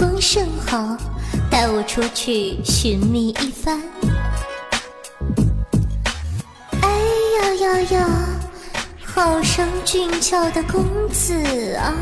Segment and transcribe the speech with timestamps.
[0.00, 0.96] 光正好，
[1.50, 3.78] 带我出去寻觅一番。
[6.80, 6.88] 哎
[7.36, 8.08] 呀呀呀，
[9.04, 10.82] 好生俊俏的公
[11.12, 11.34] 子
[11.74, 11.92] 啊！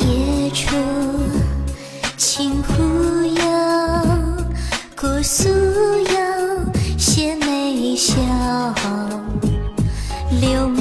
[0.00, 0.74] 夜出
[2.16, 2.82] 清湖
[3.26, 3.42] 游，
[4.96, 6.16] 姑苏有
[6.96, 8.14] 些眉笑，
[10.40, 10.77] 柳木畔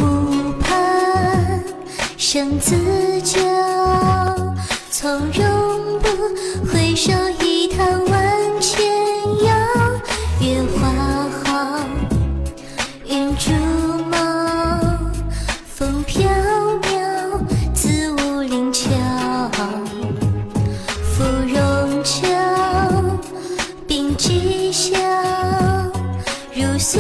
[2.29, 2.75] 生子
[3.21, 3.39] 酒，
[4.91, 6.09] 从容不
[6.69, 8.85] 回首，一叹万千
[9.39, 9.47] 忧。
[10.41, 10.89] 月花
[11.45, 11.79] 好，
[13.05, 13.53] 云竹
[14.11, 14.17] 茂，
[15.73, 16.29] 风飘
[16.81, 17.39] 渺，
[17.73, 18.89] 自无灵巧。
[21.13, 22.27] 芙蓉酒，
[23.87, 24.99] 并寄笑，
[26.53, 26.99] 如素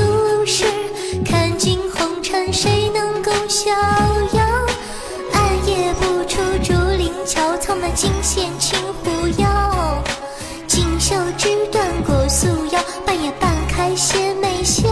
[7.95, 10.03] 金线轻狐腰。
[10.67, 14.83] 锦绣枝断裹素腰，半掩半开斜眉笑。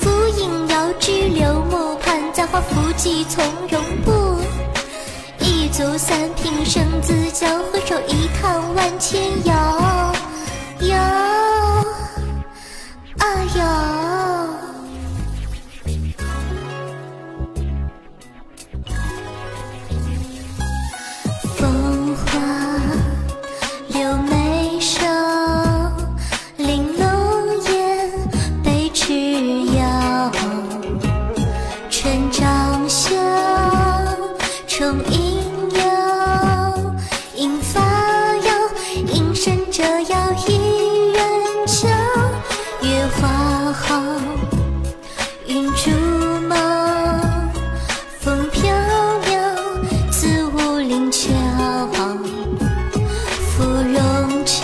[0.00, 4.40] 浮影遥知柳木畔，簪花拂髻从容步。
[5.40, 9.55] 一足三平生子娇，回首一叹万千遥。
[34.86, 35.42] 重影
[35.74, 35.84] 摇，
[37.34, 38.52] 银发摇，
[39.12, 41.88] 银身折腰一人桥。
[42.82, 44.00] 月花好，
[45.48, 45.90] 云竹
[46.46, 46.54] 茂，
[48.20, 48.72] 风飘
[49.22, 49.36] 渺，
[50.12, 51.32] 自无灵桥。
[53.56, 54.60] 芙蓉酒，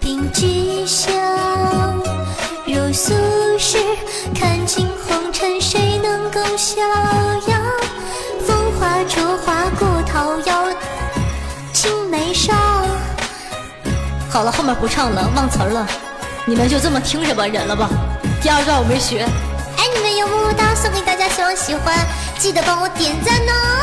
[0.00, 1.12] 并寄笑，
[2.66, 3.14] 如素
[3.56, 3.78] 食，
[4.34, 6.82] 看尽红尘，谁能共笑
[12.28, 12.52] 青梅梢。
[14.30, 15.86] 好了，后面不唱了，忘词儿了，
[16.44, 17.88] 你们就这么听着吧，忍了吧。
[18.42, 19.26] 第二段我没学。
[19.76, 21.94] 爱你们哟么么哒，送给大家，希望喜欢，
[22.38, 23.77] 记得帮我点赞哦。